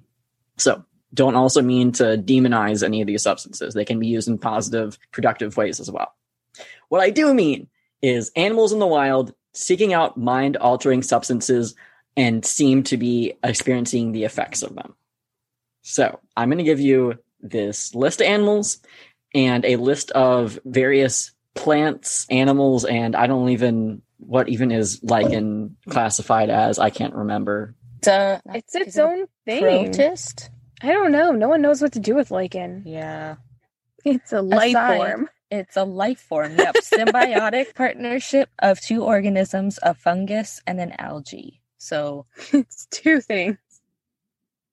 [0.57, 0.83] So,
[1.15, 3.73] don't also mean to demonize any of these substances.
[3.73, 6.13] They can be used in positive, productive ways as well.
[6.89, 7.69] What I do mean
[8.03, 11.75] is animals in the wild seeking out mind altering substances
[12.17, 14.95] and seem to be experiencing the effects of them.
[15.83, 18.79] So I'm going to give you this list of animals
[19.35, 25.77] and a list of various plants, animals, and I don't even what even is lichen
[25.89, 26.79] classified as?
[26.79, 27.75] I can't remember.
[27.99, 29.63] It's, a, It's its is it a own thing.
[29.63, 30.51] protist.
[30.83, 31.33] I don't know.
[31.33, 32.83] No one knows what to do with lichen.
[32.85, 33.37] Yeah.
[34.05, 35.31] It's a life Aside- form.
[35.51, 36.57] It's a life form.
[36.59, 36.75] Yep.
[36.83, 41.61] Symbiotic partnership of two organisms, a fungus and an algae.
[41.79, 43.59] So, It's two things.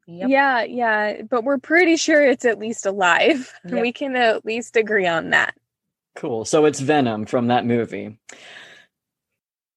[0.07, 0.29] yep.
[0.29, 1.21] Yeah, yeah.
[1.29, 3.53] But we're pretty sure it's at least alive.
[3.65, 3.81] Yep.
[3.81, 5.53] We can at least agree on that.
[6.15, 6.45] Cool.
[6.45, 8.17] So it's Venom from that movie.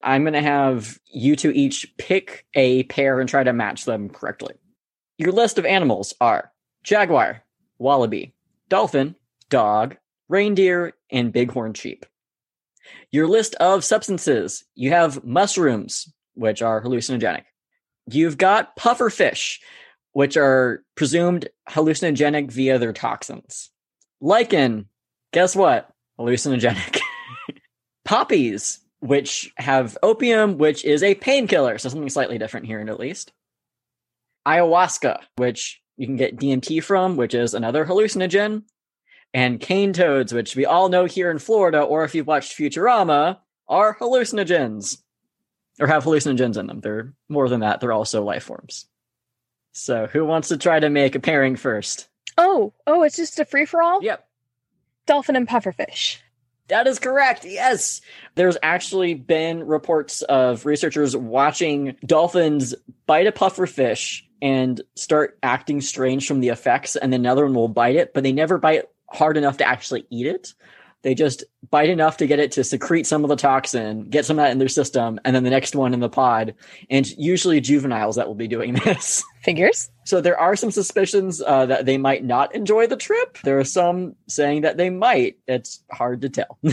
[0.03, 4.09] I'm going to have you two each pick a pair and try to match them
[4.09, 4.55] correctly.
[5.16, 6.50] Your list of animals are
[6.82, 7.44] jaguar,
[7.78, 8.34] wallaby,
[8.68, 9.14] dolphin,
[9.48, 9.96] dog,
[10.28, 12.04] reindeer, and bighorn sheep.
[13.12, 17.44] Your list of substances you have mushrooms, which are hallucinogenic.
[18.10, 19.60] You've got pufferfish,
[20.12, 23.70] which are presumed hallucinogenic via their toxins.
[24.20, 24.88] Lichen,
[25.32, 25.90] guess what?
[26.18, 26.98] Hallucinogenic.
[28.04, 33.32] Poppies, which have opium, which is a painkiller, so something slightly different here at least.
[34.47, 38.64] Ayahuasca, which you can get DMT from, which is another hallucinogen.
[39.32, 43.38] And cane toads, which we all know here in Florida, or if you've watched Futurama,
[43.66, 44.99] are hallucinogens.
[45.80, 46.80] Or have hallucinogens in them.
[46.80, 48.86] They're more than that, they're also life forms.
[49.72, 52.09] So who wants to try to make a pairing first?
[52.38, 54.03] Oh, oh, it's just a free for all?
[54.03, 54.24] Yep.
[55.07, 56.18] Dolphin and pufferfish.
[56.68, 57.45] That is correct.
[57.45, 58.01] Yes.
[58.36, 62.74] There's actually been reports of researchers watching dolphins
[63.07, 67.68] bite a pufferfish and start acting strange from the effects, and then another one will
[67.68, 70.55] bite it, but they never bite hard enough to actually eat it.
[71.03, 74.39] They just bite enough to get it to secrete some of the toxin, get some
[74.39, 76.55] of that in their system, and then the next one in the pod.
[76.89, 79.22] And usually juveniles that will be doing this.
[79.43, 79.91] Figures.
[80.07, 83.37] So there are some suspicions uh, that they might not enjoy the trip.
[83.45, 85.37] There are some saying that they might.
[85.47, 86.59] It's hard to tell.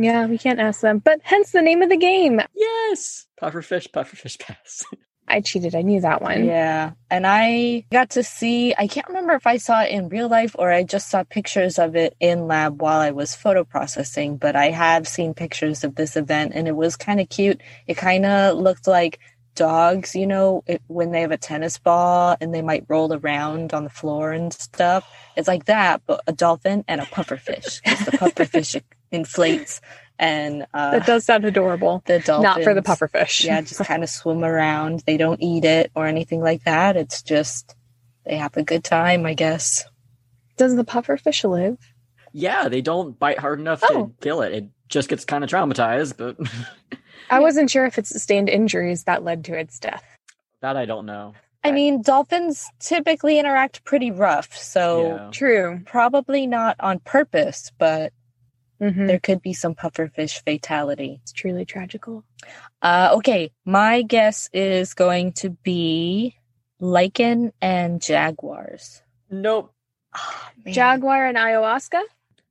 [0.00, 1.00] Yeah, we can't ask them.
[1.00, 2.40] But hence the name of the game.
[2.54, 4.84] yes, pufferfish, pufferfish pass.
[5.28, 5.74] I cheated.
[5.74, 6.44] I knew that one.
[6.44, 6.92] Yeah.
[7.10, 10.54] And I got to see, I can't remember if I saw it in real life
[10.58, 14.56] or I just saw pictures of it in lab while I was photo processing, but
[14.56, 17.60] I have seen pictures of this event and it was kind of cute.
[17.86, 19.18] It kind of looked like
[19.54, 23.74] dogs, you know, it, when they have a tennis ball and they might roll around
[23.74, 25.04] on the floor and stuff.
[25.36, 27.82] It's like that, but a dolphin and a pufferfish.
[27.82, 29.80] 'cause the pufferfish inflates
[30.18, 32.02] and uh, That does sound adorable.
[32.06, 32.42] the dolphins.
[32.42, 33.44] Not for the pufferfish.
[33.44, 35.02] yeah, just kind of swim around.
[35.06, 36.96] They don't eat it or anything like that.
[36.96, 37.74] It's just
[38.24, 39.84] they have a good time, I guess.
[40.56, 41.78] Does the pufferfish live?
[42.32, 44.06] Yeah, they don't bite hard enough Oh.
[44.06, 44.52] to kill it.
[44.52, 46.36] It just gets kind of traumatized, but
[47.30, 50.04] I wasn't sure if it sustained injuries that led to its death.
[50.60, 51.34] that I don't know.
[51.64, 55.28] I mean, dolphins typically interact pretty rough, so Yeah.
[55.32, 55.80] True.
[55.86, 58.12] probably not on purpose, but
[58.80, 61.20] hmm there could be some pufferfish fatality.
[61.22, 62.24] It's truly tragical.
[62.80, 66.36] Uh, okay, my guess is going to be
[66.80, 69.02] lichen and jaguars.
[69.30, 69.72] Nope.
[70.64, 70.74] Man.
[70.74, 72.02] Jaguar and ayahuasca?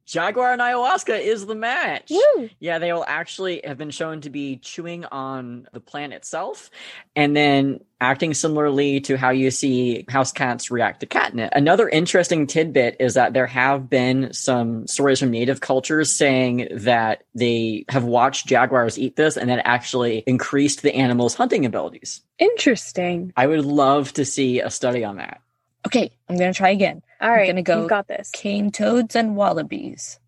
[0.07, 2.09] Jaguar and ayahuasca is the match.
[2.09, 2.49] Woo!
[2.59, 6.71] Yeah, they will actually have been shown to be chewing on the plant itself
[7.13, 11.49] and then acting similarly to how you see house cats react to catnip.
[11.53, 17.23] Another interesting tidbit is that there have been some stories from native cultures saying that
[17.35, 22.21] they have watched jaguars eat this and that actually increased the animal's hunting abilities.
[22.39, 23.33] Interesting.
[23.35, 25.41] I would love to see a study on that.
[25.85, 27.01] Okay, I'm gonna try again.
[27.19, 28.29] All right, I'm gonna go- you've got this.
[28.31, 30.19] Cane toads and wallabies.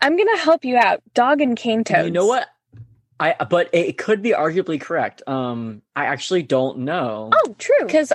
[0.00, 1.02] I'm gonna help you out.
[1.14, 2.04] Dog and cane toads.
[2.06, 2.48] You know what?
[3.18, 5.22] I but it could be arguably correct.
[5.26, 7.30] Um, I actually don't know.
[7.32, 7.86] Oh, true.
[7.86, 8.12] Because,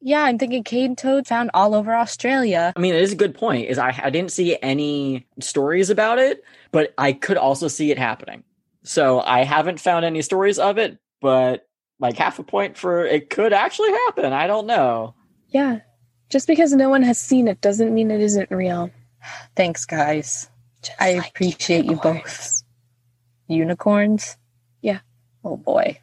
[0.00, 2.72] yeah, I'm thinking cane toad found all over Australia.
[2.74, 3.68] I mean, it is a good point.
[3.68, 6.42] Is I I didn't see any stories about it,
[6.72, 8.44] but I could also see it happening.
[8.82, 11.66] So I haven't found any stories of it, but
[12.00, 14.32] like half a point for it could actually happen.
[14.32, 15.14] I don't know.
[15.48, 15.80] Yeah.
[16.30, 18.90] Just because no one has seen it doesn't mean it isn't real.
[19.56, 20.48] Thanks, guys.
[20.82, 22.62] Just I like appreciate you both.
[23.48, 24.36] Unicorns?
[24.80, 25.00] Yeah.
[25.44, 26.00] Oh boy.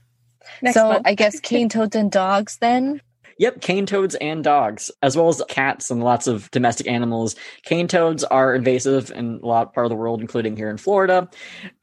[0.61, 1.01] Next so one.
[1.05, 3.01] I guess cane toads and dogs then?
[3.41, 7.35] Yep, cane toads and dogs, as well as cats and lots of domestic animals.
[7.63, 11.27] Cane toads are invasive in a lot part of the world, including here in Florida.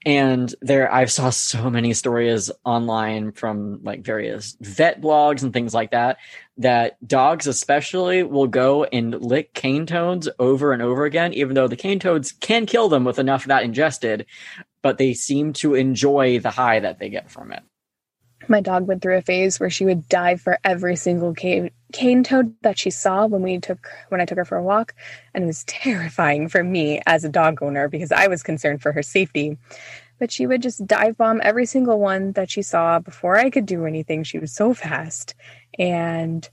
[0.06, 5.74] And there, I saw so many stories online from like various vet blogs and things
[5.74, 6.18] like that.
[6.58, 11.66] That dogs, especially, will go and lick cane toads over and over again, even though
[11.66, 14.26] the cane toads can kill them with enough of that ingested.
[14.80, 17.64] But they seem to enjoy the high that they get from it.
[18.48, 22.24] My dog went through a phase where she would dive for every single cane, cane
[22.24, 24.94] toad that she saw when we took when I took her for a walk,
[25.34, 28.92] and it was terrifying for me as a dog owner because I was concerned for
[28.92, 29.58] her safety.
[30.18, 33.66] but she would just dive bomb every single one that she saw before I could
[33.66, 34.24] do anything.
[34.24, 35.34] She was so fast.
[35.78, 36.48] And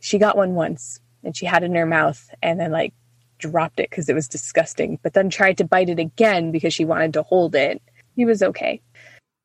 [0.00, 2.92] she got one once and she had it in her mouth and then like
[3.38, 6.84] dropped it because it was disgusting, but then tried to bite it again because she
[6.84, 7.82] wanted to hold it.
[8.14, 8.80] He was okay.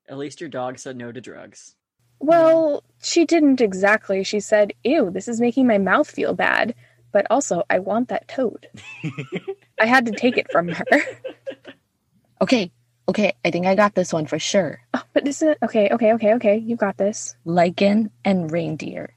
[0.08, 1.76] At least your dog said no to drugs.
[2.22, 4.24] Well, she didn't exactly.
[4.24, 6.76] She said, Ew, this is making my mouth feel bad.
[7.11, 8.67] But also, I want that toad.
[9.80, 10.86] I had to take it from her.
[12.41, 12.72] Okay,
[13.07, 14.82] okay, I think I got this one for sure.
[14.95, 16.57] Oh, but this is okay, okay, okay, okay.
[16.57, 17.36] You got this.
[17.45, 19.13] Lichen and reindeer.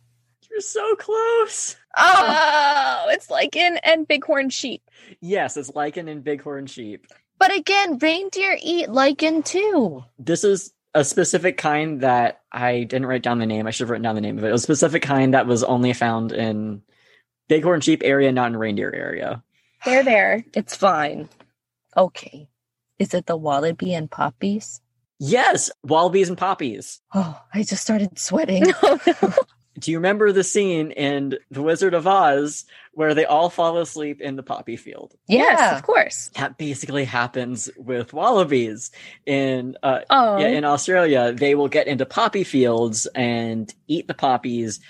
[0.50, 1.76] You're so close.
[1.96, 4.82] Oh, oh it's lichen and bighorn sheep.
[5.22, 7.06] Yes, it's lichen and bighorn sheep.
[7.38, 10.04] But again, reindeer eat lichen too.
[10.18, 13.66] This is a specific kind that I didn't write down the name.
[13.66, 14.48] I should have written down the name of it.
[14.48, 16.82] It was a specific kind that was only found in
[17.48, 19.42] bighorn sheep area, not in reindeer area.
[19.84, 20.44] They're there.
[20.54, 21.28] It's fine.
[21.96, 22.48] Okay.
[22.98, 24.80] Is it the wallaby and poppies?
[25.18, 27.00] Yes, wallabies and poppies.
[27.12, 28.72] Oh, I just started sweating.
[28.82, 28.98] Oh,
[29.76, 29.80] No.
[29.80, 34.20] Do you remember the scene in The Wizard of Oz where they all fall asleep
[34.20, 35.14] in the poppy field?
[35.26, 35.76] Yes, Yeah.
[35.76, 36.30] of course.
[36.36, 38.90] That basically happens with wallabies
[39.26, 41.32] in uh, Oh, yeah, in Australia.
[41.32, 44.80] They will get into poppy fields and eat the poppies.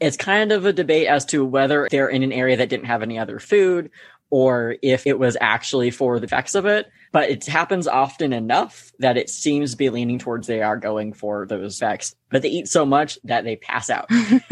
[0.00, 3.02] It's kind of a debate as to whether they're in an area that didn't have
[3.02, 3.90] any other food
[4.34, 6.90] or if it was actually for the effects of it.
[7.12, 11.12] But it happens often enough that it seems to be leaning towards they are going
[11.12, 12.16] for those effects.
[12.32, 14.10] But they eat so much that they pass out.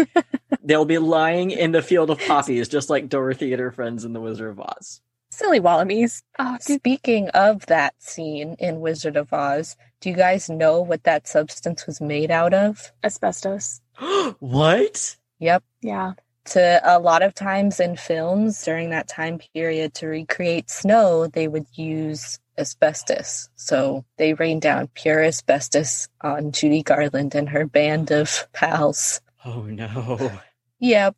[0.62, 4.12] They'll be lying in the field of poppies, just like Dorothy and her friends in
[4.12, 5.00] The Wizard of Oz.
[5.32, 6.22] silly wallabies.
[6.38, 6.58] Oh.
[6.60, 11.88] Speaking of that scene in Wizard of Oz, do you guys know what that substance
[11.88, 12.92] was made out of?
[13.02, 13.80] asbestos.
[14.38, 15.16] what?
[15.40, 15.64] Yep.
[15.80, 16.12] Yeah.
[16.46, 21.46] To a lot of times in films during that time period to recreate snow, they
[21.46, 23.48] would use asbestos.
[23.54, 29.20] So they rained down pure asbestos on Judy Garland and her band of pals.
[29.44, 30.32] Oh no.
[30.80, 31.14] Yep,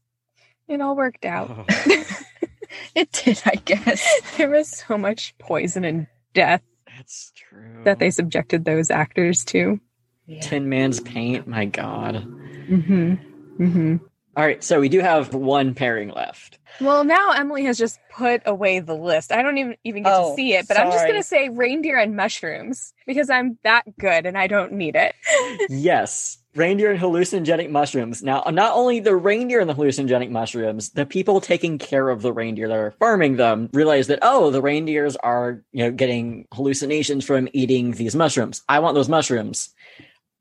[0.68, 1.51] It all worked out.
[1.51, 1.64] Oh.
[2.95, 4.07] it did, I guess.
[4.37, 7.81] there was so much poison and death That's true.
[7.85, 9.81] that they subjected those actors to.
[10.27, 10.41] Yeah.
[10.41, 12.16] Tin Man's Paint, my god.
[12.68, 13.14] Mm-hmm.
[13.62, 13.97] Mm-hmm.
[14.37, 16.59] All right, so we do have one pairing left.
[16.80, 19.30] Well, now Emily has just put away the list.
[19.30, 21.49] I don't even even get Oh, to see it, but I'm just going to say
[21.49, 25.14] reindeer and mushrooms because I'm that good and I don't need it.
[25.70, 28.24] yes, reindeer and hallucinogenic mushrooms.
[28.24, 32.32] Now, not only the reindeer and the hallucinogenic mushrooms, the people taking care of the
[32.32, 37.24] reindeer that are farming them realize that oh, the reindeers are you know getting hallucinations
[37.24, 38.62] from eating these mushrooms.
[38.68, 39.70] I want those mushrooms.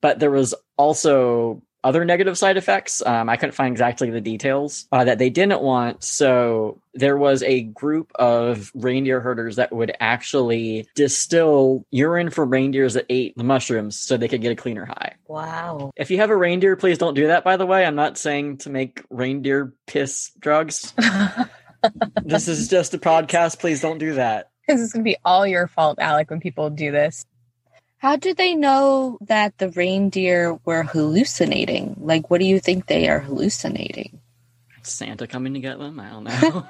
[0.01, 3.01] But there was also other negative side effects.
[3.05, 6.03] Um, I couldn't find exactly the details uh, that they didn't want.
[6.03, 12.93] So there was a group of reindeer herders that would actually distill urine from reindeers
[12.93, 15.15] that ate the mushrooms so they could get a cleaner high.
[15.27, 15.91] Wow.
[15.95, 17.85] If you have a reindeer, please don't do that, by the way.
[17.85, 20.93] I'm not saying to make reindeer piss drugs.
[22.23, 23.59] this is just a podcast.
[23.59, 24.51] Please don't do that.
[24.67, 27.25] This is going to be all your fault, Alec, when people do this.
[28.03, 31.95] How do they know that the reindeer were hallucinating?
[32.01, 34.19] Like, what do you think they are hallucinating?
[34.81, 36.01] Santa coming to get them?
[36.01, 36.67] I don't know.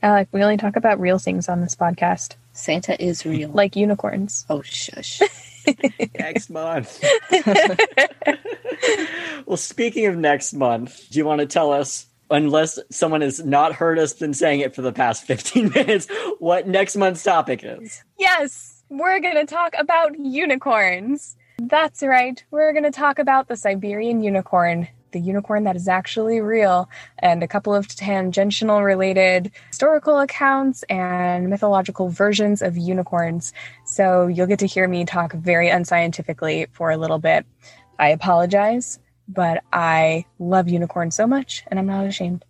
[0.00, 3.50] Alec, we only talk about real things on this podcast, Santa is real.
[3.50, 4.46] like unicorns.
[4.48, 5.20] oh, shush.
[6.16, 7.02] next month.
[9.46, 13.72] well, speaking of next month, do you want to tell us, unless someone has not
[13.72, 16.06] heard us been saying it for the past 15 minutes,
[16.38, 18.00] what next month's topic is?
[18.16, 21.36] Yes, we're going to talk about unicorns.
[21.58, 22.42] That's right.
[22.50, 27.42] We're going to talk about the Siberian unicorn, the unicorn that is actually real, and
[27.42, 33.54] a couple of tangential related historical accounts and mythological versions of unicorns.
[33.86, 37.46] So you'll get to hear me talk very unscientifically for a little bit.
[37.98, 42.44] I apologize, but I love unicorns so much and I'm not ashamed.